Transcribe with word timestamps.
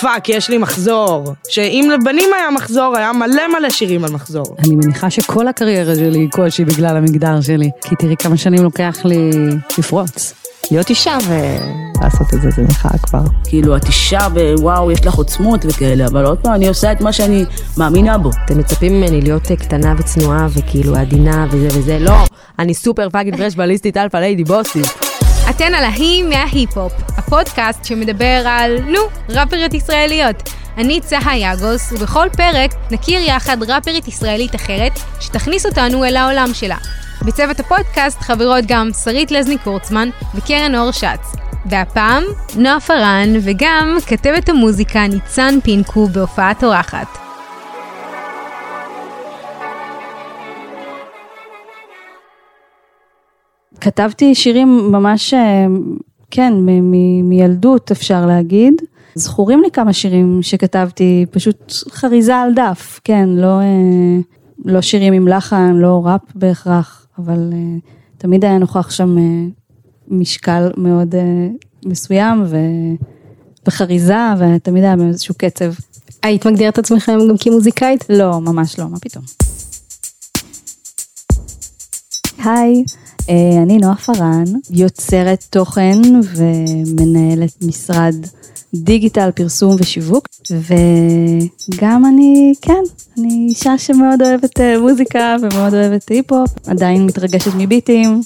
fuck, 0.00 0.28
יש 0.28 0.50
לי 0.50 0.58
מחזור. 0.58 1.34
שאם 1.48 1.90
לבנים 1.94 2.30
היה 2.36 2.50
מחזור, 2.50 2.96
היה 2.96 3.12
מלא 3.12 3.42
מלא 3.58 3.70
שירים 3.70 4.04
על 4.04 4.10
מחזור. 4.12 4.56
אני 4.58 4.76
מניחה 4.76 5.10
שכל 5.10 5.48
הקריירה 5.48 5.94
שלי 5.94 6.18
היא 6.18 6.28
כלשהי 6.32 6.64
בגלל 6.64 6.96
המגדר 6.96 7.40
שלי. 7.40 7.70
כי 7.82 7.96
תראי 7.96 8.16
כמה 8.16 8.36
שנים 8.36 8.62
לוקח 8.62 8.96
לי 9.04 9.30
לפרוץ. 9.78 10.34
להיות 10.70 10.90
אישה 10.90 11.18
ולעשות 11.28 12.34
את 12.34 12.40
זה, 12.42 12.50
זה 12.50 12.62
מחאה 12.62 12.98
כבר. 12.98 13.22
כאילו, 13.44 13.76
את 13.76 13.84
אישה 13.84 14.28
ווואו, 14.34 14.90
יש 14.90 15.06
לך 15.06 15.14
עוצמות 15.14 15.60
וכאלה, 15.64 16.06
אבל 16.06 16.24
עוד 16.24 16.38
פעם, 16.38 16.54
אני 16.54 16.68
עושה 16.68 16.92
את 16.92 17.00
מה 17.00 17.12
שאני 17.12 17.44
מאמינה 17.76 18.18
בו. 18.18 18.30
אתם 18.44 18.58
מצפים 18.58 18.92
ממני 18.92 19.20
להיות 19.20 19.52
קטנה 19.52 19.94
צנועה 20.04 20.46
וכאילו 20.50 20.96
עדינה 20.96 21.46
וזה 21.50 21.78
וזה, 21.78 21.98
לא, 21.98 22.16
אני 22.58 22.74
סופר 22.74 23.10
fucking 23.10 23.36
fresh 23.36 23.54
בליסטית 23.54 23.96
alpha 23.96 24.16
lady 24.16 24.44
בוסית. 24.44 24.86
אתן 25.50 25.74
על 25.74 25.84
ההיא 25.84 26.24
מההיפ-הופ, 26.24 26.92
הפודקאסט 27.28 27.84
שמדבר 27.84 28.42
על, 28.46 28.78
נו, 28.80 28.98
ראפריות 29.28 29.74
ישראליות. 29.74 30.36
אני 30.76 31.00
צהה 31.00 31.36
יגוס, 31.38 31.92
ובכל 31.92 32.28
פרק 32.36 32.70
נכיר 32.90 33.20
יחד 33.20 33.62
ראפרית 33.62 34.08
ישראלית 34.08 34.54
אחרת, 34.54 34.92
שתכניס 35.20 35.66
אותנו 35.66 36.04
אל 36.04 36.16
העולם 36.16 36.48
שלה. 36.54 36.76
בצוות 37.26 37.60
הפודקאסט 37.60 38.20
חברות 38.20 38.64
גם 38.68 38.90
שרית 39.04 39.30
לזני 39.30 39.58
קורצמן 39.58 40.08
וקרן 40.34 40.74
אור 40.74 40.90
שץ. 40.90 41.36
והפעם, 41.66 42.22
נועה 42.56 42.80
פארן 42.80 43.28
וגם 43.42 43.96
כתבת 44.06 44.48
המוזיקה 44.48 45.06
ניצן 45.06 45.54
פינקו 45.62 46.06
בהופעת 46.06 46.64
אורחת. 46.64 47.18
כתבתי 53.80 54.34
שירים 54.34 54.92
ממש, 54.92 55.34
אה, 56.28 56.36
כן, 56.36 56.54
מילדות 57.22 57.90
אפשר 57.90 58.26
להגיד. 58.26 58.74
זכורים 59.14 59.62
לי 59.62 59.70
כמה 59.70 59.92
שירים 59.92 60.38
שכתבתי, 60.42 61.26
פשוט 61.30 61.72
חריזה 61.90 62.36
על 62.36 62.54
דף, 62.54 63.00
כן, 63.04 63.28
לא, 63.28 63.60
אה, 63.60 64.18
לא 64.64 64.80
שירים 64.80 65.12
עם 65.12 65.28
לחן, 65.28 65.72
לא 65.74 66.02
ראפ 66.06 66.20
בהכרח, 66.34 67.06
אבל 67.18 67.50
אה, 67.52 67.78
תמיד 68.18 68.44
היה 68.44 68.58
נוכח 68.58 68.90
שם 68.90 69.16
משקל 70.08 70.70
מאוד 70.76 71.14
מסוים 71.86 72.42
ו... 72.46 72.56
וחריזה, 73.66 74.18
ותמיד 74.38 74.84
היה 74.84 74.96
באיזשהו 74.96 75.34
קצב. 75.38 75.72
היית 76.22 76.46
מגדירת 76.46 76.72
את 76.72 76.78
עצמכם 76.78 77.18
גם 77.28 77.36
כמוזיקאית? 77.40 78.04
לא, 78.10 78.40
ממש 78.40 78.78
לא, 78.78 78.88
מה 78.88 78.98
פתאום. 78.98 79.24
היי. 82.44 82.84
אה, 83.28 83.62
אני 83.62 83.78
נועה 83.78 83.96
פארן, 83.96 84.44
יוצרת 84.70 85.44
תוכן 85.50 86.00
ומנהלת 86.36 87.62
משרד 87.62 88.14
דיגיטל, 88.74 89.30
פרסום 89.30 89.76
ושיווק, 89.78 90.28
וגם 90.50 92.04
אני, 92.06 92.52
כן, 92.62 92.82
אני 93.18 93.46
אישה 93.48 93.78
שמאוד 93.78 94.22
אוהבת 94.22 94.60
אה, 94.60 94.78
מוזיקה 94.78 95.36
ומאוד 95.42 95.74
אוהבת 95.74 96.08
היפ-הופ, 96.08 96.50
עדיין 96.66 97.06
מתרגשת 97.06 97.50
מביטים. 97.56 98.20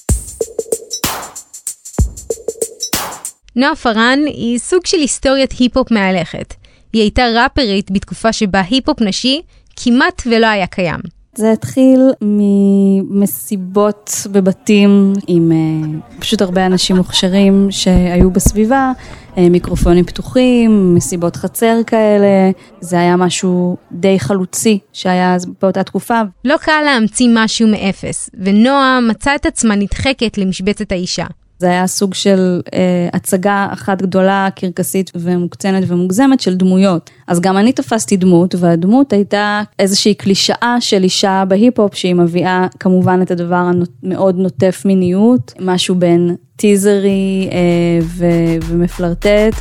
נועה 3.56 3.76
פארן 3.76 4.18
היא 4.26 4.58
סוג 4.58 4.86
של 4.86 4.98
היסטוריית 4.98 5.52
היפ-הופ 5.52 5.90
מהלכת. 5.90 6.54
היא 6.92 7.02
הייתה 7.02 7.22
ראפרית 7.34 7.90
בתקופה 7.90 8.32
שבה 8.32 8.60
היפ-הופ 8.70 9.00
נשי 9.00 9.42
כמעט 9.76 10.22
ולא 10.26 10.46
היה 10.46 10.66
קיים. 10.66 11.21
זה 11.34 11.52
התחיל 11.52 12.00
ממסיבות 12.20 14.10
בבתים 14.32 15.12
עם 15.26 15.52
אה, 15.52 15.98
פשוט 16.20 16.42
הרבה 16.42 16.66
אנשים 16.66 16.96
מוכשרים 16.96 17.66
שהיו 17.70 18.30
בסביבה, 18.30 18.92
אה, 19.38 19.48
מיקרופונים 19.48 20.04
פתוחים, 20.04 20.94
מסיבות 20.94 21.36
חצר 21.36 21.76
כאלה, 21.86 22.50
זה 22.80 22.98
היה 22.98 23.16
משהו 23.16 23.76
די 23.92 24.20
חלוצי 24.20 24.78
שהיה 24.92 25.34
אז 25.34 25.46
באותה 25.62 25.82
תקופה. 25.82 26.20
לא 26.44 26.56
קל 26.56 26.82
להמציא 26.84 27.28
משהו 27.34 27.68
מאפס, 27.68 28.30
ונועה 28.34 29.00
מצאה 29.10 29.34
את 29.34 29.46
עצמה 29.46 29.74
נדחקת 29.74 30.38
למשבצת 30.38 30.92
האישה. 30.92 31.26
זה 31.62 31.68
היה 31.68 31.86
סוג 31.86 32.14
של 32.14 32.60
אה, 32.74 33.08
הצגה 33.12 33.68
אחת 33.72 34.02
גדולה, 34.02 34.48
קרקסית 34.56 35.10
ומוקצנת 35.14 35.84
ומוגזמת 35.86 36.40
של 36.40 36.54
דמויות. 36.54 37.10
אז 37.26 37.40
גם 37.40 37.56
אני 37.56 37.72
תפסתי 37.72 38.16
דמות, 38.16 38.54
והדמות 38.58 39.12
הייתה 39.12 39.62
איזושהי 39.78 40.14
קלישאה 40.14 40.76
של 40.80 41.02
אישה 41.02 41.44
בהיפ-הופ, 41.48 41.94
שהיא 41.94 42.14
מביאה 42.14 42.66
כמובן 42.80 43.22
את 43.22 43.30
הדבר 43.30 43.70
המאוד 44.02 44.38
נוטף 44.38 44.82
מיניות, 44.84 45.52
משהו 45.60 45.94
בין 45.94 46.36
טיזרי 46.56 47.48
אה, 47.52 47.58
ו- 48.02 48.66
ומפלרטט, 48.66 49.54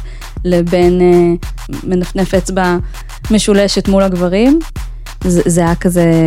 לבין 0.46 1.02
אה, 1.02 1.34
מנפנף 1.84 2.34
אצבע 2.34 2.78
משולשת 3.32 3.88
מול 3.88 4.04
הגברים. 4.04 4.60
זה, 5.28 5.62
היה 5.62 5.76
כזה 5.76 6.26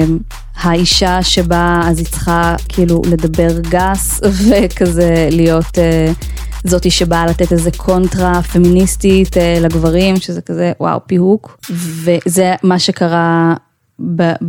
האישה 0.57 1.23
שבה 1.23 1.81
אז 1.85 1.99
היא 1.99 2.07
צריכה 2.07 2.57
כאילו 2.69 3.03
לדבר 3.11 3.61
גס 3.61 4.21
וכזה 4.49 5.29
להיות 5.31 5.65
uh, 5.65 6.27
זאתי 6.65 6.91
שבאה 6.91 7.27
לתת 7.27 7.53
איזה 7.53 7.71
קונטרה 7.77 8.43
פמיניסטית 8.43 9.37
uh, 9.37 9.61
לגברים 9.61 10.17
שזה 10.17 10.41
כזה 10.41 10.73
וואו 10.81 11.01
פיהוק. 11.07 11.61
וזה 11.71 12.55
מה 12.63 12.79
שקרה 12.79 13.55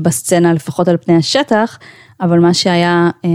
בסצנה 0.01 0.53
לפחות 0.53 0.88
על 0.88 0.97
פני 0.97 1.17
השטח 1.17 1.79
אבל 2.22 2.39
מה 2.39 2.53
שהיה 2.53 3.09
uh, 3.23 3.28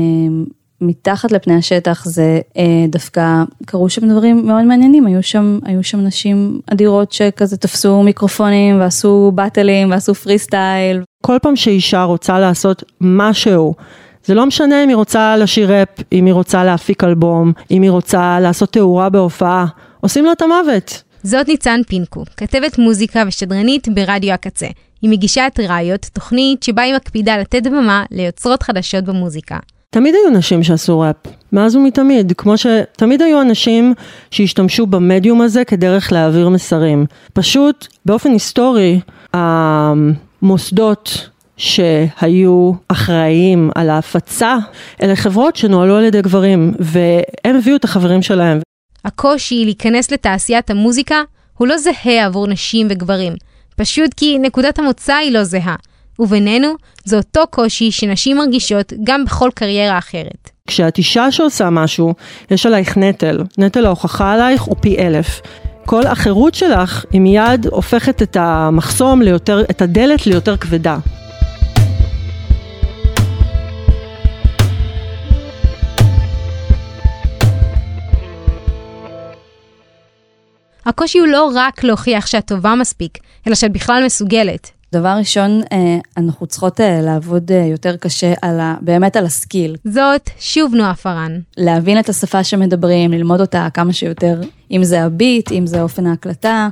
מתחת 0.81 1.33
לפני 1.33 1.55
השטח 1.55 2.05
זה 2.05 2.41
אה, 2.57 2.87
דווקא 2.89 3.43
קרו 3.67 3.89
שם 3.89 4.09
דברים 4.09 4.47
מאוד 4.47 4.65
מעניינים, 4.65 5.07
היו 5.07 5.23
שם, 5.23 5.59
היו 5.65 5.85
שם 5.85 6.01
נשים 6.01 6.61
אדירות 6.73 7.13
שכזה 7.13 7.57
תפסו 7.57 8.03
מיקרופונים 8.03 8.81
ועשו 8.81 9.33
באטלים 9.35 9.91
ועשו 9.91 10.15
פרי 10.15 10.39
סטייל. 10.39 11.03
כל 11.23 11.37
פעם 11.43 11.57
שאישה 11.57 12.03
רוצה 12.03 12.39
לעשות 12.39 12.83
משהו, 13.01 13.75
זה 14.25 14.35
לא 14.35 14.47
משנה 14.47 14.85
אם 14.85 14.89
היא 14.89 14.97
רוצה 14.97 15.37
לשיר 15.37 15.73
ראפ, 15.73 15.89
אם 16.13 16.27
היא 16.27 16.35
רוצה 16.35 16.65
להפיק 16.65 17.05
אלבום, 17.05 17.53
אם 17.71 17.83
היא 17.83 17.91
רוצה 17.91 18.41
לעשות 18.41 18.73
תאורה 18.73 19.09
בהופעה, 19.09 19.67
עושים 20.01 20.25
לה 20.25 20.33
את 20.33 20.43
המוות. 20.43 21.03
זאת 21.23 21.49
ניצן 21.49 21.81
פינקו, 21.89 22.25
כתבת 22.37 22.79
מוזיקה 22.79 23.23
ושדרנית 23.27 23.89
ברדיו 23.89 24.33
הקצה. 24.33 24.67
היא 25.03 25.11
מגישה 25.11 25.47
את 25.47 25.61
ראיות, 25.61 26.07
תוכנית 26.12 26.62
שבה 26.62 26.83
היא 26.83 26.95
מקפידה 26.95 27.37
לתת 27.39 27.67
במה 27.67 28.05
ליוצרות 28.11 28.62
חדשות 28.62 29.05
במוזיקה. 29.05 29.59
תמיד 29.93 30.15
היו 30.15 30.31
נשים 30.39 30.62
שעשו 30.62 31.01
ראפ, 31.01 31.17
מאז 31.53 31.77
ומתמיד, 31.77 32.33
כמו 32.37 32.55
שתמיד 32.59 33.23
היו 33.23 33.41
אנשים 33.41 33.95
שהשתמשו 34.31 34.87
במדיום 34.87 35.41
הזה 35.41 35.65
כדרך 35.65 36.12
להעביר 36.12 36.49
מסרים. 36.49 37.06
פשוט, 37.33 37.87
באופן 38.06 38.31
היסטורי, 38.31 39.00
המוסדות 39.33 41.29
שהיו 41.56 42.73
אחראיים 42.89 43.71
על 43.75 43.91
ההפצה, 43.91 44.56
אלה 45.03 45.17
חברות 45.17 45.56
שנוהלו 45.56 45.97
על 45.97 46.05
ידי 46.05 46.23
גברים, 46.23 46.73
והם 46.79 47.56
הביאו 47.56 47.77
את 47.77 47.84
החברים 47.84 48.23
שלהם. 48.23 48.61
הקושי 49.05 49.65
להיכנס 49.65 50.11
לתעשיית 50.11 50.71
המוזיקה 50.71 51.23
הוא 51.59 51.69
לא 51.69 51.79
זהה 51.79 52.27
עבור 52.27 52.47
נשים 52.47 52.87
וגברים, 52.91 53.33
פשוט 53.77 54.15
כי 54.15 54.39
נקודת 54.39 54.79
המוצא 54.79 55.15
היא 55.15 55.33
לא 55.33 55.45
זהה. 55.45 55.77
ובינינו, 56.20 56.75
זה 57.04 57.16
אותו 57.16 57.41
קושי 57.50 57.91
שנשים 57.91 58.36
מרגישות 58.36 58.92
גם 59.04 59.25
בכל 59.25 59.50
קריירה 59.54 59.98
אחרת. 59.98 60.50
כשאת 60.66 60.98
אישה 60.98 61.31
שעושה 61.31 61.70
משהו, 61.70 62.14
יש 62.50 62.66
עלייך 62.66 62.97
נטל. 62.97 63.42
נטל 63.58 63.86
ההוכחה 63.86 64.32
עלייך 64.32 64.62
הוא 64.62 64.76
פי 64.81 64.98
אלף. 64.98 65.41
כל 65.86 66.06
החירות 66.06 66.54
שלך 66.54 67.04
היא 67.10 67.20
מיד 67.20 67.66
הופכת 67.66 68.22
את 68.22 68.36
המחסום 68.41 69.22
ליותר, 69.22 69.62
את 69.70 69.82
הדלת 69.82 70.26
ליותר 70.26 70.56
כבדה. 70.56 70.98
הקושי 80.87 81.19
הוא 81.19 81.26
לא 81.26 81.50
רק 81.55 81.84
להוכיח 81.84 82.26
שאת 82.26 82.46
טובה 82.46 82.75
מספיק, 82.75 83.19
אלא 83.46 83.55
שאת 83.55 83.73
בכלל 83.73 84.02
מסוגלת. 84.06 84.80
דבר 84.92 85.14
ראשון, 85.19 85.60
אה, 85.72 85.98
אנחנו 86.16 86.46
צריכות 86.46 86.81
אה, 86.81 87.00
לעבוד 87.00 87.52
אה, 87.52 87.64
יותר 87.64 87.96
קשה 87.96 88.32
על 88.42 88.60
ה, 88.60 88.75
באמת 88.81 89.16
על 89.16 89.26
הסקיל. 89.26 89.76
זאת 89.84 90.31
שוב 90.38 90.75
נועה 90.75 90.94
פארן. 90.94 91.38
להבין 91.56 91.98
את 91.98 92.08
השפה 92.08 92.44
שמדברים, 92.44 93.12
ללמוד 93.12 93.40
אותה 93.40 93.69
כמה 93.75 93.92
שיותר, 93.92 94.40
אם 94.70 94.84
זה 94.84 95.02
הביט, 95.02 95.52
אם 95.52 95.66
זה 95.66 95.82
אופן 95.82 96.06
ההקלטה. 96.06 96.69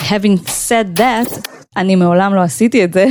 having 0.00 0.38
said 0.46 0.98
that, 0.98 1.40
אני 1.76 1.96
מעולם 1.96 2.34
לא 2.34 2.40
עשיתי 2.40 2.84
את 2.84 2.92
זה. 2.92 3.06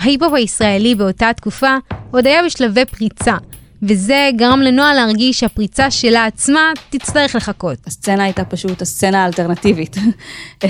ההיפ-הופ 0.00 0.32
הישראלי 0.32 0.94
באותה 0.94 1.30
תקופה 1.36 1.76
עוד 2.10 2.26
היה 2.26 2.42
בשלבי 2.46 2.84
פריצה, 2.84 3.36
וזה 3.82 4.30
גרם 4.36 4.60
לנועה 4.60 4.94
להרגיש 4.94 5.40
שהפריצה 5.40 5.90
שלה 5.90 6.26
עצמה 6.26 6.72
תצטרך 6.90 7.34
לחכות. 7.34 7.78
הסצנה 7.86 8.24
הייתה 8.24 8.44
פשוט 8.44 8.82
הסצנה 8.82 9.24
האלטרנטיבית, 9.24 9.96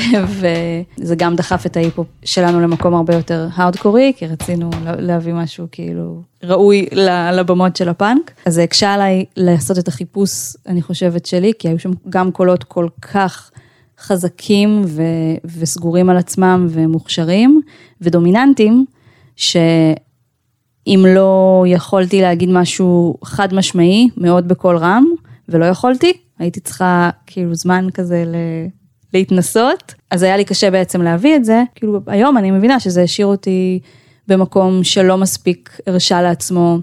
וזה 0.98 1.16
גם 1.16 1.36
דחף 1.36 1.66
את 1.66 1.76
ההיפ-הופ 1.76 2.06
שלנו 2.24 2.60
למקום 2.60 2.94
הרבה 2.94 3.14
יותר 3.14 3.48
הארדקורי, 3.54 4.12
כי 4.16 4.26
רצינו 4.26 4.70
להביא 4.84 5.32
משהו 5.32 5.66
כאילו 5.72 6.22
ראוי 6.42 6.86
לבמות 7.32 7.76
של 7.76 7.88
הפאנק. 7.88 8.30
אז 8.46 8.54
זה 8.54 8.62
הקשה 8.62 8.94
עליי 8.94 9.24
לעשות 9.36 9.78
את 9.78 9.88
החיפוש, 9.88 10.30
אני 10.66 10.82
חושבת 10.82 11.26
שלי, 11.26 11.52
כי 11.58 11.68
היו 11.68 11.78
שם 11.78 11.90
גם 12.08 12.30
קולות 12.32 12.64
כל 12.64 12.88
כך 13.02 13.50
חזקים 14.00 14.82
ו- 14.86 15.02
וסגורים 15.58 16.10
על 16.10 16.16
עצמם 16.16 16.66
ומוכשרים 16.70 17.60
ודומיננטים, 18.00 18.84
שאם 20.86 21.06
לא 21.08 21.64
יכולתי 21.66 22.20
להגיד 22.20 22.48
משהו 22.52 23.14
חד 23.24 23.54
משמעי, 23.54 24.08
מאוד 24.16 24.48
בקול 24.48 24.76
רם, 24.76 25.04
ולא 25.48 25.64
יכולתי, 25.64 26.12
הייתי 26.38 26.60
צריכה 26.60 27.10
כאילו 27.26 27.54
זמן 27.54 27.86
כזה 27.94 28.24
ל... 28.26 28.34
להתנסות, 29.14 29.94
אז 30.10 30.22
היה 30.22 30.36
לי 30.36 30.44
קשה 30.44 30.70
בעצם 30.70 31.02
להביא 31.02 31.36
את 31.36 31.44
זה, 31.44 31.62
כאילו 31.74 32.00
היום 32.06 32.38
אני 32.38 32.50
מבינה 32.50 32.80
שזה 32.80 33.02
השאיר 33.02 33.26
אותי 33.26 33.80
במקום 34.28 34.84
שלא 34.84 35.16
מספיק 35.16 35.80
הרשה 35.86 36.22
לעצמו 36.22 36.78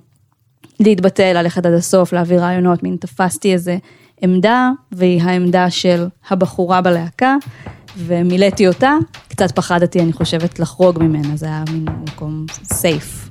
להתבטא, 0.80 1.22
ללכת 1.22 1.66
עד 1.66 1.74
הסוף, 1.74 2.14
להעביר 2.14 2.42
רעיונות, 2.42 2.84
מין 2.84 2.98
תפסתי 3.00 3.54
איזה 3.54 3.78
עמדה, 4.22 4.72
והיא 4.92 5.22
העמדה 5.22 5.70
של 5.70 6.08
הבחורה 6.30 6.82
בלהקה, 6.82 7.36
ומילאתי 7.98 8.68
אותה, 8.68 8.94
קצת 9.28 9.52
פחדתי, 9.52 10.00
אני 10.00 10.14
חושבת, 10.14 10.60
לחרוג 10.60 11.04
ממנה, 11.04 11.38
זה 11.38 11.46
היה 11.46 11.64
מין 11.74 11.86
מקום 12.04 12.46
סייף. 12.64 13.30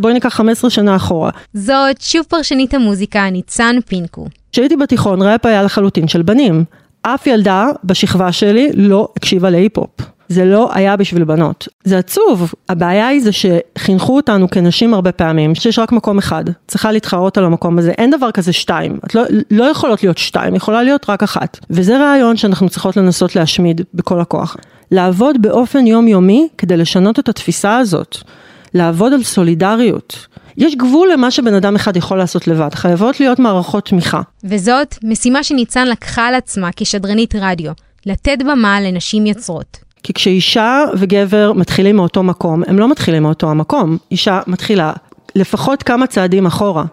בואי 0.00 0.14
ניקח 0.14 0.28
15 0.28 0.70
שנה 0.70 0.96
אחורה. 0.96 1.30
זאת 1.54 2.00
שוב 2.00 2.26
פרשנית 2.28 2.74
המוזיקה 2.74 3.30
ניצן 3.30 3.76
פינקו. 3.86 4.26
כשהייתי 4.52 4.76
בתיכון 4.76 5.22
ראפ 5.22 5.46
היה 5.46 5.62
לחלוטין 5.62 6.08
של 6.08 6.22
בנים. 6.22 6.64
אף 7.02 7.26
ילדה 7.26 7.66
בשכבה 7.84 8.32
שלי 8.32 8.70
לא 8.74 9.08
הקשיבה 9.16 9.50
להיפ-הופ. 9.50 9.90
זה 10.28 10.44
לא 10.44 10.70
היה 10.74 10.96
בשביל 10.96 11.24
בנות. 11.24 11.68
זה 11.84 11.98
עצוב, 11.98 12.54
הבעיה 12.68 13.08
היא 13.08 13.22
זה 13.22 13.30
שחינכו 13.32 14.16
אותנו 14.16 14.50
כנשים 14.50 14.94
הרבה 14.94 15.12
פעמים, 15.12 15.54
שיש 15.54 15.78
רק 15.78 15.92
מקום 15.92 16.18
אחד, 16.18 16.44
צריכה 16.66 16.92
להתחרות 16.92 17.38
על 17.38 17.44
המקום 17.44 17.78
הזה, 17.78 17.90
אין 17.90 18.10
דבר 18.10 18.30
כזה 18.30 18.52
שתיים, 18.52 18.98
את 19.06 19.14
לא, 19.14 19.22
לא 19.50 19.64
יכולות 19.64 20.02
להיות 20.02 20.18
שתיים, 20.18 20.54
יכולה 20.54 20.82
להיות 20.82 21.10
רק 21.10 21.22
אחת. 21.22 21.58
וזה 21.70 21.98
רעיון 21.98 22.36
שאנחנו 22.36 22.68
צריכות 22.68 22.96
לנסות 22.96 23.36
להשמיד 23.36 23.80
בכל 23.94 24.20
הכוח. 24.20 24.56
לעבוד 24.90 25.42
באופן 25.42 25.86
יומיומי 25.86 26.48
כדי 26.58 26.76
לשנות 26.76 27.18
את 27.18 27.28
התפיסה 27.28 27.76
הזאת. 27.78 28.16
לעבוד 28.76 29.12
על 29.12 29.22
סולידריות. 29.22 30.26
יש 30.56 30.74
גבול 30.74 31.08
למה 31.12 31.30
שבן 31.30 31.54
אדם 31.54 31.74
אחד 31.74 31.96
יכול 31.96 32.18
לעשות 32.18 32.48
לבד, 32.48 32.74
חייבות 32.74 33.20
להיות 33.20 33.38
מערכות 33.38 33.84
תמיכה. 33.84 34.20
וזאת 34.44 34.94
משימה 35.02 35.44
שניצן 35.44 35.88
לקחה 35.88 36.26
על 36.26 36.34
עצמה 36.34 36.68
כשדרנית 36.76 37.34
רדיו, 37.34 37.72
לתת 38.06 38.38
במה 38.42 38.80
לנשים 38.80 39.26
יוצרות. 39.26 39.78
כי 40.02 40.12
כשאישה 40.12 40.84
וגבר 40.94 41.52
מתחילים 41.52 41.96
מאותו 41.96 42.22
מקום, 42.22 42.62
הם 42.66 42.78
לא 42.78 42.90
מתחילים 42.90 43.22
מאותו 43.22 43.50
המקום. 43.50 43.96
אישה 44.10 44.40
מתחילה 44.46 44.92
לפחות 45.34 45.82
כמה 45.82 46.06
צעדים 46.06 46.46
אחורה. 46.46 46.84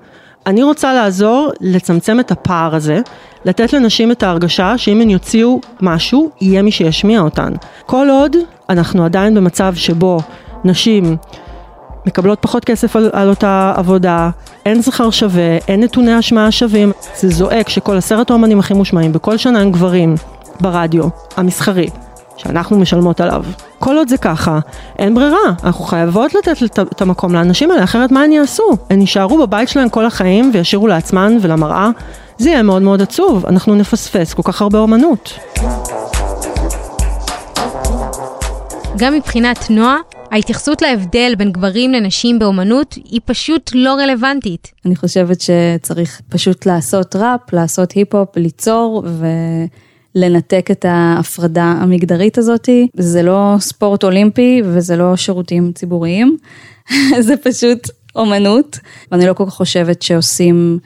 אני 0.45 0.63
רוצה 0.63 0.93
לעזור 0.93 1.51
לצמצם 1.61 2.19
את 2.19 2.31
הפער 2.31 2.75
הזה, 2.75 3.01
לתת 3.45 3.73
לנשים 3.73 4.11
את 4.11 4.23
ההרגשה 4.23 4.77
שאם 4.77 5.01
הן 5.01 5.09
יוציאו 5.09 5.61
משהו, 5.81 6.29
יהיה 6.41 6.61
מי 6.61 6.71
שישמיע 6.71 7.19
אותן. 7.19 7.53
כל 7.85 8.07
עוד 8.09 8.35
אנחנו 8.69 9.05
עדיין 9.05 9.35
במצב 9.35 9.75
שבו 9.75 10.19
נשים 10.63 11.17
מקבלות 12.05 12.39
פחות 12.41 12.65
כסף 12.65 12.95
על, 12.95 13.09
על 13.13 13.29
אותה 13.29 13.73
עבודה, 13.75 14.29
אין 14.65 14.81
שכר 14.81 15.09
שווה, 15.09 15.57
אין 15.67 15.83
נתוני 15.83 16.13
השמעה 16.13 16.51
שווים, 16.51 16.91
זה 17.15 17.29
זועק 17.29 17.69
שכל 17.69 17.97
עשרת 17.97 18.29
האומנים 18.29 18.59
הכי 18.59 18.73
מושמעים 18.73 19.11
בכל 19.13 19.37
שנה 19.37 19.59
הם 19.59 19.71
גברים 19.71 20.15
ברדיו 20.59 21.03
המסחרי. 21.37 21.87
שאנחנו 22.37 22.79
משלמות 22.79 23.21
עליו. 23.21 23.43
כל 23.79 23.97
עוד 23.97 24.07
זה 24.07 24.17
ככה, 24.17 24.59
אין 24.99 25.15
ברירה, 25.15 25.37
אנחנו 25.63 25.85
חייבות 25.85 26.33
לתת 26.33 26.79
את 26.81 27.01
המקום 27.01 27.33
לאנשים 27.33 27.71
האלה, 27.71 27.83
אחרת 27.83 28.11
מה 28.11 28.23
הן 28.23 28.31
יעשו? 28.31 28.77
הן 28.89 29.01
יישארו 29.01 29.37
בבית 29.37 29.69
שלהם 29.69 29.89
כל 29.89 30.05
החיים 30.05 30.51
וישאירו 30.53 30.87
לעצמן 30.87 31.37
ולמראה? 31.41 31.89
זה 32.37 32.49
יהיה 32.49 32.63
מאוד 32.63 32.81
מאוד 32.81 33.01
עצוב, 33.01 33.45
אנחנו 33.45 33.75
נפספס 33.75 34.33
כל 34.33 34.41
כך 34.45 34.61
הרבה 34.61 34.79
אומנות. 34.79 35.33
גם 38.97 39.13
מבחינת 39.13 39.69
נועה, 39.69 39.97
ההתייחסות 40.33 40.81
להבדל 40.81 41.33
בין 41.37 41.51
גברים 41.51 41.91
לנשים 41.91 42.39
באומנות 42.39 42.95
היא 42.95 43.21
פשוט 43.25 43.71
לא 43.73 43.93
רלוונטית. 43.93 44.71
אני 44.85 44.95
חושבת 44.95 45.41
שצריך 45.41 46.21
פשוט 46.29 46.65
לעשות 46.65 47.15
ראפ, 47.15 47.53
לעשות 47.53 47.91
היפ-הופ, 47.91 48.37
ליצור 48.37 49.03
ו... 49.07 49.27
לנתק 50.15 50.67
את 50.71 50.85
ההפרדה 50.85 51.63
המגדרית 51.63 52.37
הזאתי, 52.37 52.87
זה 52.95 53.23
לא 53.23 53.55
ספורט 53.59 54.03
אולימפי 54.03 54.61
וזה 54.65 54.95
לא 54.95 55.15
שירותים 55.15 55.71
ציבוריים, 55.71 56.37
זה 57.27 57.37
פשוט 57.37 57.89
אומנות, 58.15 58.79
ואני 59.11 59.25
לא 59.25 59.33
כל 59.33 59.45
כך 59.45 59.53
חושבת 59.53 60.01
שעושים 60.01 60.79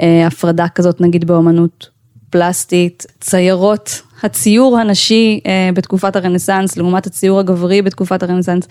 אה, 0.00 0.26
הפרדה 0.26 0.68
כזאת 0.68 1.00
נגיד 1.00 1.24
באומנות 1.24 1.88
פלסטית, 2.32 3.06
ציירות, 3.20 4.02
הציור 4.22 4.78
הנשי 4.78 5.40
אה, 5.46 5.70
בתקופת 5.74 6.16
הרנסאנס 6.16 6.76
לעומת 6.76 7.06
הציור 7.06 7.40
הגברי 7.40 7.82
בתקופת 7.82 8.22
הרנסאנס, 8.22 8.68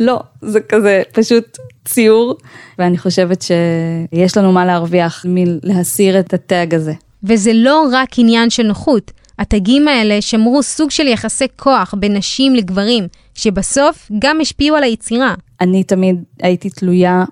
לא, 0.00 0.20
זה 0.42 0.60
כזה 0.60 1.02
פשוט 1.12 1.58
ציור, 1.84 2.34
ואני 2.78 2.98
חושבת 2.98 3.42
שיש 3.42 4.36
לנו 4.36 4.52
מה 4.52 4.66
להרוויח 4.66 5.24
מלהסיר 5.28 6.20
את 6.20 6.34
הטאג 6.34 6.74
הזה. 6.74 6.92
וזה 7.24 7.52
לא 7.54 7.88
רק 7.92 8.08
עניין 8.18 8.50
של 8.50 8.62
נוחות. 8.62 9.10
התגים 9.38 9.88
האלה 9.88 10.22
שמרו 10.22 10.62
סוג 10.62 10.90
של 10.90 11.06
יחסי 11.06 11.46
כוח 11.56 11.94
בין 11.98 12.16
נשים 12.16 12.54
לגברים, 12.54 13.06
שבסוף 13.34 14.10
גם 14.18 14.40
השפיעו 14.40 14.76
על 14.76 14.82
היצירה. 14.82 15.34
אני 15.60 15.84
תמיד 15.84 16.22
הייתי 16.42 16.70
תלויה 16.70 17.24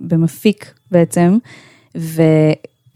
במפיק 0.00 0.72
בעצם, 0.90 1.38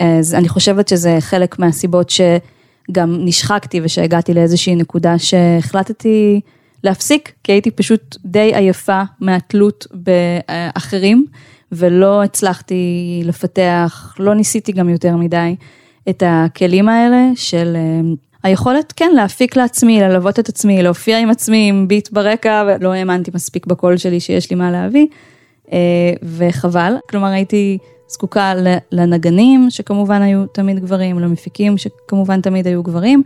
ואני 0.00 0.49
חושבת 0.49 0.88
שזה 0.88 1.17
חלק 1.20 1.58
מהסיבות 1.58 2.11
שגם 2.11 3.17
נשחקתי 3.25 3.81
ושהגעתי 3.82 4.35
לאיזושהי 4.35 4.75
נקודה 4.75 5.19
שהחלטתי 5.19 6.41
להפסיק, 6.85 7.32
כי 7.44 7.52
הייתי 7.52 7.70
פשוט 7.70 8.17
די 8.25 8.55
עייפה 8.55 9.02
מהתלות 9.20 9.87
באחרים, 9.93 11.26
ולא 11.73 12.23
הצלחתי 12.23 13.23
לפתח, 13.25 14.14
לא 14.19 14.35
ניסיתי 14.35 14.73
גם 14.73 14.88
יותר 14.88 15.17
מדי. 15.17 15.55
את 16.08 16.23
הכלים 16.26 16.88
האלה 16.88 17.31
של 17.35 17.76
היכולת 18.43 18.93
כן 18.96 19.11
להפיק 19.14 19.56
לעצמי, 19.56 20.00
ללוות 20.00 20.38
את 20.38 20.49
עצמי, 20.49 20.82
להופיע 20.82 21.19
עם 21.19 21.31
עצמי 21.31 21.69
עם 21.69 21.88
ביט 21.88 22.08
ברקע, 22.12 22.64
ולא 22.67 22.93
האמנתי 22.93 23.31
מספיק 23.35 23.67
בקול 23.67 23.96
שלי 23.96 24.20
שיש 24.20 24.50
לי 24.50 24.56
מה 24.56 24.70
להביא, 24.70 25.06
אה, 25.72 25.79
וחבל, 26.22 26.94
כלומר 27.10 27.29
הייתי 27.29 27.79
זקוקה 28.10 28.52
לנגנים 28.93 29.70
שכמובן 29.70 30.22
היו 30.22 30.46
תמיד 30.46 30.79
גברים, 30.79 31.19
למפיקים 31.19 31.79
שכמובן 31.79 32.40
תמיד 32.40 32.67
היו 32.67 32.82
גברים, 32.82 33.22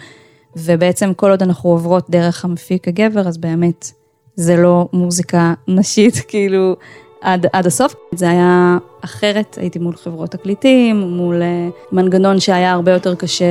ובעצם 0.57 1.13
כל 1.17 1.31
עוד 1.31 1.43
אנחנו 1.43 1.71
עוברות 1.71 2.11
דרך 2.11 2.45
המפיק 2.45 2.89
הגבר, 2.89 3.29
אז 3.29 3.39
באמת 3.39 3.91
זה 4.35 4.57
לא 4.57 4.89
מוזיקה 4.93 5.55
נשית, 5.69 6.15
כאילו 6.29 6.77
עד, 7.21 7.47
עד 7.53 7.67
הסוף. 7.67 7.95
זה 8.15 8.31
היה 8.31 8.79
אחרת, 9.05 9.59
הייתי 9.61 9.79
מול 9.79 9.97
חברות 9.97 10.31
תקליטים, 10.31 11.01
מול 11.01 11.43
אה, 11.43 11.69
מנגנון 11.93 12.41
שהיה 12.41 12.73
הרבה 12.73 12.93
יותר 12.93 13.15
קשה 13.15 13.45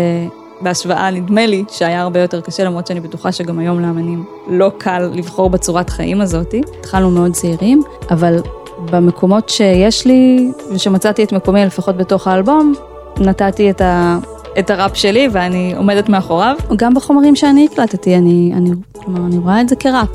בהשוואה, 0.62 1.12
נדמה 1.12 1.46
לי, 1.46 1.64
שהיה 1.70 2.02
הרבה 2.02 2.20
יותר 2.20 2.42
קשה, 2.42 2.64
למרות 2.64 2.88
שאני 2.88 3.00
בטוחה 3.00 3.32
שגם 3.32 3.60
היום 3.60 3.80
לאמנים 3.80 4.26
לא 4.48 4.72
קל 4.78 5.12
לבחור 5.14 5.50
בצורת 5.50 5.90
חיים 5.90 6.22
הזאתי. 6.22 6.62
התחלנו 6.80 7.12
מאוד 7.12 7.32
צעירים, 7.32 7.82
אבל 8.10 8.40
במקומות 8.80 9.50
שיש 9.50 10.06
לי, 10.06 10.52
ושמצאתי 10.72 11.24
את 11.24 11.32
מקומי 11.32 11.66
לפחות 11.66 11.98
בתוך 11.98 12.28
האלבום, 12.28 12.74
נתתי 13.20 13.70
את, 13.70 13.82
ה, 13.82 14.18
את 14.60 14.70
הראפ 14.70 14.98
שלי 14.98 15.28
ואני 15.32 15.74
עומדת 15.78 16.10
מאחוריו. 16.10 16.56
גם 16.76 16.94
בחומרים 16.94 17.36
שאני 17.36 17.68
הקלטתי, 17.72 18.16
אני, 18.16 18.52
אני, 18.56 18.70
כלומר, 18.94 19.26
אני 19.28 19.38
רואה 19.38 19.62
את 19.62 19.70
זה 19.70 19.76
כראפ. 19.76 20.10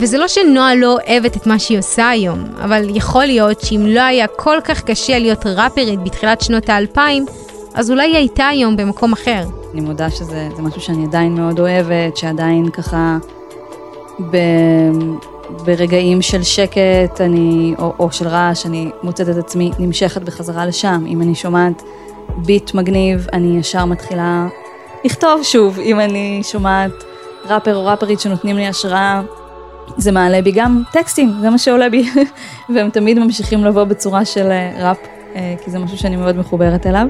וזה 0.00 0.18
לא 0.18 0.28
שנועה 0.28 0.74
לא 0.74 0.92
אוהבת 1.08 1.36
את 1.36 1.46
מה 1.46 1.58
שהיא 1.58 1.78
עושה 1.78 2.08
היום, 2.08 2.38
אבל 2.64 2.96
יכול 2.96 3.24
להיות 3.24 3.60
שאם 3.60 3.86
לא 3.86 4.00
היה 4.00 4.26
כל 4.26 4.58
כך 4.64 4.82
קשה 4.82 5.18
להיות 5.18 5.46
ראפרית 5.46 6.02
בתחילת 6.02 6.40
שנות 6.40 6.68
האלפיים, 6.68 7.26
אז 7.74 7.90
אולי 7.90 8.06
היא 8.06 8.16
הייתה 8.16 8.46
היום 8.48 8.76
במקום 8.76 9.12
אחר. 9.12 9.42
אני 9.72 9.80
מודה 9.80 10.10
שזה 10.10 10.48
משהו 10.58 10.80
שאני 10.80 11.04
עדיין 11.04 11.34
מאוד 11.34 11.60
אוהבת, 11.60 12.16
שעדיין 12.16 12.70
ככה 12.70 13.18
ב, 14.20 14.36
ברגעים 15.64 16.22
של 16.22 16.42
שקט 16.42 17.20
אני, 17.20 17.74
או, 17.78 17.92
או 17.98 18.12
של 18.12 18.28
רעש, 18.28 18.66
אני 18.66 18.90
מוצאת 19.02 19.28
את 19.28 19.36
עצמי 19.36 19.70
נמשכת 19.78 20.22
בחזרה 20.22 20.66
לשם. 20.66 21.04
אם 21.06 21.22
אני 21.22 21.34
שומעת 21.34 21.82
ביט 22.36 22.74
מגניב, 22.74 23.26
אני 23.32 23.58
ישר 23.58 23.84
מתחילה 23.84 24.46
לכתוב 25.04 25.42
שוב. 25.42 25.78
אם 25.78 26.00
אני 26.00 26.40
שומעת 26.42 26.92
ראפר 27.44 27.76
או 27.76 27.86
ראפרית 27.86 28.20
שנותנים 28.20 28.56
לי 28.56 28.66
השראה, 28.66 29.22
זה 29.96 30.12
מעלה 30.12 30.42
בי 30.42 30.52
גם 30.52 30.82
טקסטים, 30.92 31.32
זה 31.40 31.50
מה 31.50 31.58
שעולה 31.58 31.88
בי, 31.88 32.10
והם 32.74 32.90
תמיד 32.90 33.18
ממשיכים 33.18 33.64
לבוא 33.64 33.84
בצורה 33.84 34.24
של 34.24 34.50
אה, 34.50 34.88
ראפ, 34.88 34.98
אה, 35.36 35.54
כי 35.64 35.70
זה 35.70 35.78
משהו 35.78 35.98
שאני 35.98 36.16
מאוד 36.16 36.36
מחוברת 36.36 36.86
אליו. 36.86 37.06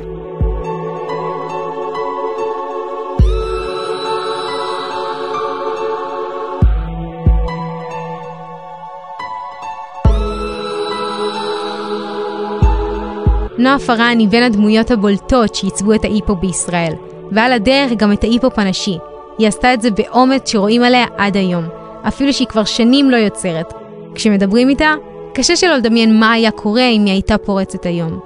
נועה 13.64 13.78
פארן 13.78 14.18
היא 14.18 14.28
בין 14.28 14.42
הדמויות 14.42 14.90
הבולטות 14.90 15.54
שעיצבו 15.54 15.94
את 15.94 16.04
האי-פופ 16.04 16.38
בישראל, 16.38 16.92
ועל 17.32 17.52
הדרך 17.52 17.92
גם 17.96 18.12
את 18.12 18.24
האי-פופ 18.24 18.58
הנשי. 18.58 18.98
היא 19.38 19.48
עשתה 19.48 19.74
את 19.74 19.82
זה 19.82 19.90
באומץ 19.90 20.50
שרואים 20.50 20.82
עליה 20.82 21.04
עד 21.16 21.36
היום, 21.36 21.64
אפילו 22.08 22.32
שהיא 22.32 22.46
כבר 22.46 22.64
שנים 22.64 23.10
לא 23.10 23.16
יוצרת. 23.16 23.74
כשמדברים 24.14 24.68
איתה, 24.68 24.94
קשה 25.34 25.56
שלא 25.56 25.76
לדמיין 25.76 26.20
מה 26.20 26.32
היה 26.32 26.50
קורה 26.50 26.88
אם 26.88 27.04
היא 27.04 27.12
הייתה 27.12 27.38
פורצת 27.38 27.86
היום. 27.86 28.18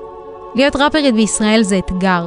להיות 0.54 0.76
ראפרית 0.76 1.14
בישראל 1.14 1.62
זה 1.62 1.78
אתגר, 1.78 2.26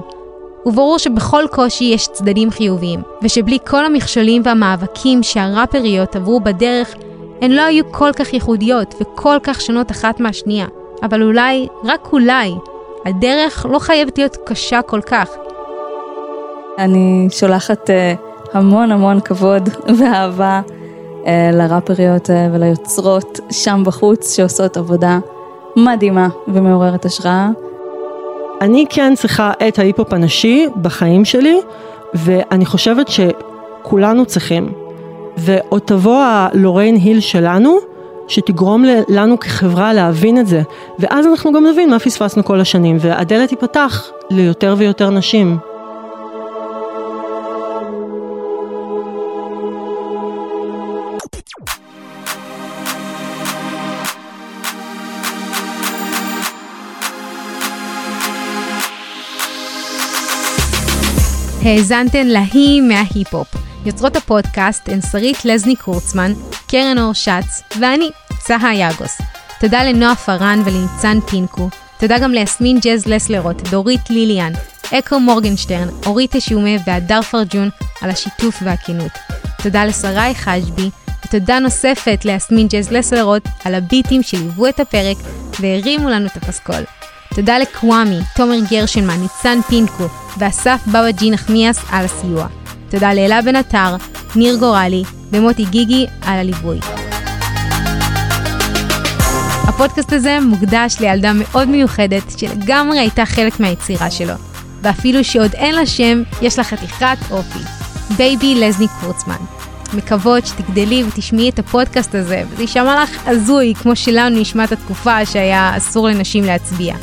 וברור 0.66 1.00
שבכל 1.00 1.44
קושי 1.52 1.84
יש 1.84 2.08
צדדים 2.08 2.52
חיוביים, 2.52 3.00
ושבלי 3.24 3.58
כל 3.68 3.86
המכשולים 3.86 4.42
והמאבקים 4.46 5.24
שהראפריות 5.24 6.16
עברו 6.16 6.40
בדרך, 6.40 6.96
הן 7.42 7.52
לא 7.52 7.62
היו 7.62 7.92
כל 7.92 8.12
כך 8.16 8.34
ייחודיות 8.34 8.96
וכל 9.02 9.38
כך 9.44 9.62
שונות 9.62 9.92
אחת 9.92 10.20
מהשנייה. 10.20 10.66
אבל 11.04 11.24
אולי, 11.24 11.68
רק 11.84 12.10
אולי, 12.14 12.52
הדרך 13.06 13.66
לא 13.70 13.80
חייבת 13.80 14.18
להיות 14.18 14.38
קשה 14.46 14.82
כל 14.82 15.02
כך. 15.02 15.30
אני 16.78 17.28
שולחת 17.32 17.90
uh, 17.90 17.94
המון 18.54 18.92
המון 18.92 19.20
כבוד 19.20 19.70
ואהבה 20.00 20.62
uh, 21.24 21.28
לראפריות 21.54 22.30
uh, 22.30 22.34
וליוצרות 22.54 23.40
שם 23.52 23.84
בחוץ 23.86 24.36
שעושות 24.36 24.78
עבודה 24.78 25.20
מדהימה 25.76 26.28
ומעוררת 26.48 27.06
השראה. 27.06 27.50
אני 28.62 28.86
כן 28.90 29.14
צריכה 29.16 29.52
את 29.68 29.80
ההיפ-הופ 29.80 30.14
הנשי 30.14 30.68
בחיים 30.82 31.26
שלי, 31.26 31.62
ואני 32.14 32.66
חושבת 32.66 33.08
שכולנו 33.08 34.26
צריכים. 34.26 34.74
ועוד 35.38 35.82
תבוא 35.86 36.18
הלוריין 36.24 36.96
היל 36.96 37.20
שלנו, 37.20 37.78
שתגרום 38.32 38.84
לנו 39.08 39.40
כחברה 39.40 39.94
להבין 39.94 40.40
את 40.40 40.48
זה, 40.48 40.62
ואז 41.00 41.28
אנחנו 41.28 41.52
גם 41.54 41.66
נבין 41.66 41.90
מה 41.90 42.00
פספסנו 42.00 42.44
כל 42.44 42.60
השנים, 42.60 42.98
והדלת 43.00 43.50
תיפתח 43.50 44.10
ליותר 44.30 44.76
ויותר 44.78 45.10
נשים. 45.10 45.58
האזנתן 61.64 62.28
להיא 62.28 62.82
מההיפ-הופ. 62.82 63.71
יוצרות 63.86 64.16
הפודקאסט 64.16 64.90
הן 64.90 65.02
שרית 65.02 65.46
לזני 65.46 65.76
קורצמן, 65.76 66.34
קרן 66.68 66.98
אור 66.98 67.14
שץ 67.14 67.62
ואני, 67.80 68.10
צהה 68.40 68.76
יאגוס. 68.76 69.22
תודה 69.60 69.84
לנועה 69.84 70.16
פארן 70.16 70.62
ולניצן 70.66 71.20
פינקו. 71.30 71.70
תודה 72.00 72.20
גם 72.20 72.32
ליסמין 72.32 72.80
ג'ז 72.80 73.06
לסלרוט, 73.06 73.70
דורית 73.70 74.10
ליליאן, 74.10 74.52
אקו 74.94 75.20
מורגנשטרן, 75.20 75.88
אורית 76.06 76.36
תשומה 76.36 76.70
והדר 76.86 77.22
פרג'ון 77.22 77.70
על 78.02 78.10
השיתוף 78.10 78.56
והכינות. 78.64 79.12
תודה 79.64 79.86
לשרי 79.86 80.36
חשבי, 80.36 80.90
ותודה 81.26 81.60
נוספת 81.60 82.26
ליסמין 82.26 82.68
ג'ז 82.68 82.92
לסלרוט 82.92 83.44
על 83.66 83.76
הביטים 83.76 84.24
שליוו 84.24 84.68
את 84.68 84.80
הפרק 84.80 85.18
והרימו 85.60 86.10
לנו 86.10 86.26
את 86.26 86.38
הפסקול. 86.38 86.84
תודה 87.36 87.58
לקוואמי, 87.58 88.20
תומר 88.36 88.58
גרשנמן, 88.70 89.20
ניצן 89.22 89.62
פינקו 89.62 90.08
ואסף 90.38 90.80
בבא 90.88 91.32
נחמיאס 91.32 91.80
על 91.90 92.06
הסיוע. 92.06 92.61
תודה 92.92 93.14
לאלה 93.14 93.42
בן 93.42 93.56
עטר, 93.56 93.96
ניר 94.36 94.56
גורלי 94.56 95.04
ומוטי 95.32 95.66
גיגי 95.66 96.08
על 96.22 96.40
הליווי. 96.40 96.80
הפודקאסט 99.68 100.14
הזה 100.14 100.38
מוקדש 100.42 100.96
לילדה 101.00 101.32
מאוד 101.34 101.68
מיוחדת 101.68 102.40
שלגמרי 102.40 103.00
הייתה 103.00 103.26
חלק 103.26 103.60
מהיצירה 103.60 104.12
שלו, 104.12 104.34
ואפילו 104.82 105.24
שעוד 105.24 105.54
אין 105.54 105.76
לה 105.76 105.86
שם, 105.86 106.24
יש 106.42 106.58
לה 106.58 106.64
חתיכת 106.64 107.18
אופי. 107.32 107.60
בייבי 108.18 108.56
לזני 108.56 108.88
קורצמן. 109.02 109.36
מקוות 109.94 110.46
שתגדלי 110.46 111.04
ותשמעי 111.04 111.50
את 111.50 111.60
הפודקאסט 111.60 112.16
הזה, 112.16 112.44
וזה 112.50 112.62
יישמע 112.62 113.04
לך 113.04 113.28
הזוי, 113.28 113.74
כמו 113.82 113.96
שלנו 113.96 114.40
נשמע 114.40 114.64
את 114.64 114.72
התקופה 114.72 115.26
שהיה 115.26 115.78
אסור 115.78 116.08
לנשים 116.08 116.44
להצביע. 116.44 116.96